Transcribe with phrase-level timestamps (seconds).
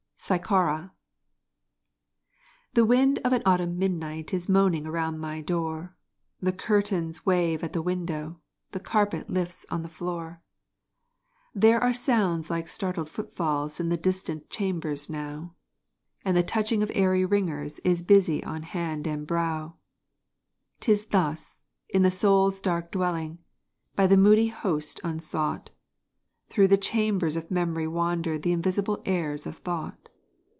[0.23, 0.91] PSYCHAURA
[2.75, 5.95] The wind of an autumn midnight Is moaning around my door
[6.39, 8.39] The curtains wave at the window,
[8.71, 10.43] The carpet lifts on the floor.
[11.55, 15.55] There are sounds like startled footfalls In the distant chambers now,
[16.23, 19.77] And the touching of airy ringers Is busy on hand and brow.
[20.81, 23.39] 'Tis thus, in the Soul's dark dwelling
[23.95, 25.71] By the moody host unsought
[26.47, 30.09] Through the chambers of memory wander The invisible airs of thought.